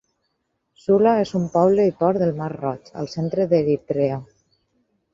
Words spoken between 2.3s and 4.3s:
Mar Roig, al centre d'Eritrea.